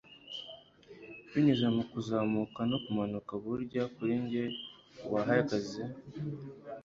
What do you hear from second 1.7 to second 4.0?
mu kuzamuka no kumanuka burya